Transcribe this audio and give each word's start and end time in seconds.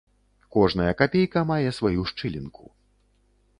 Кожная 0.55 0.93
капейка 1.01 1.39
мае 1.51 1.69
сваю 1.79 2.01
шчылінку. 2.13 2.63